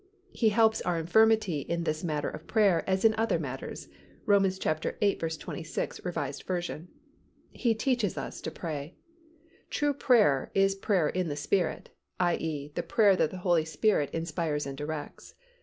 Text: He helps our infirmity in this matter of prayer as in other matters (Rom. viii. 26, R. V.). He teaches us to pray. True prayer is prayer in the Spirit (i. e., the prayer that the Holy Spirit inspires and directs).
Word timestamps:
He 0.31 0.49
helps 0.49 0.81
our 0.81 0.97
infirmity 0.97 1.59
in 1.59 1.83
this 1.83 2.03
matter 2.03 2.27
of 2.27 2.47
prayer 2.47 2.83
as 2.89 3.05
in 3.05 3.13
other 3.19 3.37
matters 3.37 3.87
(Rom. 4.25 4.41
viii. 4.49 5.15
26, 5.37 6.01
R. 6.03 6.11
V.). 6.11 6.79
He 7.51 7.75
teaches 7.75 8.17
us 8.17 8.41
to 8.41 8.49
pray. 8.49 8.95
True 9.69 9.93
prayer 9.93 10.49
is 10.55 10.73
prayer 10.73 11.09
in 11.09 11.27
the 11.27 11.35
Spirit 11.35 11.91
(i. 12.19 12.35
e., 12.37 12.71
the 12.73 12.81
prayer 12.81 13.15
that 13.15 13.29
the 13.29 13.37
Holy 13.45 13.63
Spirit 13.63 14.09
inspires 14.09 14.65
and 14.65 14.75
directs). 14.75 15.35